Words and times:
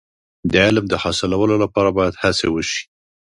د 0.51 0.53
علم 0.65 0.85
د 0.89 0.93
حاصلولو 1.03 1.55
لپاره 1.63 1.89
باید 1.97 2.19
هڅې 2.21 2.47
وشي. 2.51 2.81